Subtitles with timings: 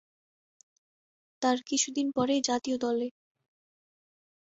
[1.41, 3.07] তার কিছু দিন পরে জাতীয় দলে।